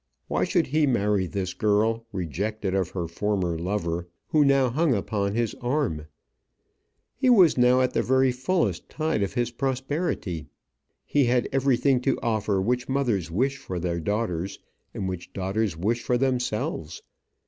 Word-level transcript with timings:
Why 0.27 0.45
should 0.45 0.65
he 0.65 0.87
marry 0.87 1.27
this 1.27 1.53
girl, 1.53 2.07
rejected 2.11 2.73
of 2.73 2.89
her 2.89 3.07
former 3.07 3.55
lover, 3.59 4.07
who 4.29 4.43
now 4.43 4.71
hung 4.71 4.95
upon 4.95 5.35
his 5.35 5.53
arm? 5.61 6.07
He 7.15 7.29
was 7.29 7.55
now 7.55 7.81
at 7.81 7.93
the 7.93 8.01
very 8.01 8.31
fullest 8.31 8.89
tide 8.89 9.21
of 9.21 9.35
his 9.35 9.51
prosperity; 9.51 10.47
he 11.05 11.25
had 11.25 11.47
everything 11.51 12.01
to 12.01 12.17
offer 12.23 12.59
which 12.59 12.89
mothers 12.89 13.29
wish 13.29 13.57
for 13.57 13.77
their 13.77 13.99
daughters, 13.99 14.57
and 14.91 15.07
which 15.07 15.33
daughters 15.33 15.77
wish 15.77 16.01
for 16.01 16.17
themselves. 16.17 17.03